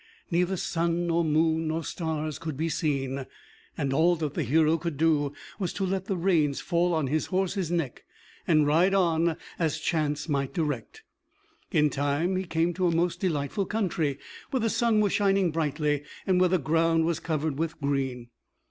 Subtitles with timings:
[0.31, 3.27] Neither sun, nor moon, nor stars could be seen;
[3.77, 7.27] and all that the hero could do was to let the reins fall on his
[7.27, 8.03] horse's neck,
[8.47, 11.03] and ride on as chance might direct.
[11.69, 14.17] In time he came to a most delightful country,
[14.49, 18.29] where the sun was shining brightly, and where the ground was covered with green.